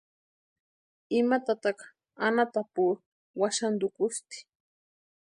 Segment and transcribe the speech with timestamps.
[1.19, 1.85] Ima tataka
[2.27, 3.03] anhatapurhu
[3.41, 4.37] waxantukusti.